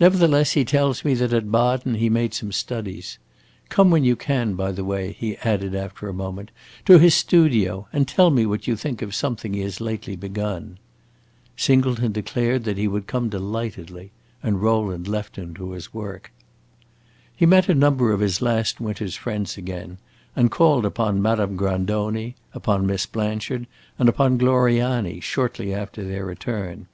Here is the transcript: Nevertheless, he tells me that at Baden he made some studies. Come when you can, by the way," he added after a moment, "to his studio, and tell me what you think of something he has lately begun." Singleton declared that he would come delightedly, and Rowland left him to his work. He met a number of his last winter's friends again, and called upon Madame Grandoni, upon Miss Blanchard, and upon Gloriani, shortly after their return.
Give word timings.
Nevertheless, 0.00 0.52
he 0.52 0.64
tells 0.64 1.04
me 1.04 1.12
that 1.12 1.34
at 1.34 1.52
Baden 1.52 1.96
he 1.96 2.08
made 2.08 2.32
some 2.32 2.52
studies. 2.52 3.18
Come 3.68 3.90
when 3.90 4.02
you 4.02 4.16
can, 4.16 4.54
by 4.54 4.72
the 4.72 4.82
way," 4.82 5.12
he 5.12 5.36
added 5.44 5.74
after 5.74 6.08
a 6.08 6.14
moment, 6.14 6.50
"to 6.86 6.98
his 6.98 7.14
studio, 7.14 7.86
and 7.92 8.08
tell 8.08 8.30
me 8.30 8.46
what 8.46 8.66
you 8.66 8.76
think 8.76 9.02
of 9.02 9.14
something 9.14 9.52
he 9.52 9.60
has 9.60 9.78
lately 9.78 10.16
begun." 10.16 10.78
Singleton 11.54 12.12
declared 12.12 12.64
that 12.64 12.78
he 12.78 12.88
would 12.88 13.06
come 13.06 13.28
delightedly, 13.28 14.10
and 14.42 14.62
Rowland 14.62 15.06
left 15.06 15.36
him 15.36 15.52
to 15.56 15.72
his 15.72 15.92
work. 15.92 16.32
He 17.36 17.44
met 17.44 17.68
a 17.68 17.74
number 17.74 18.10
of 18.12 18.20
his 18.20 18.40
last 18.40 18.80
winter's 18.80 19.16
friends 19.16 19.58
again, 19.58 19.98
and 20.34 20.50
called 20.50 20.86
upon 20.86 21.20
Madame 21.20 21.56
Grandoni, 21.56 22.36
upon 22.54 22.86
Miss 22.86 23.04
Blanchard, 23.04 23.66
and 23.98 24.08
upon 24.08 24.38
Gloriani, 24.38 25.20
shortly 25.20 25.74
after 25.74 26.04
their 26.04 26.24
return. 26.24 26.86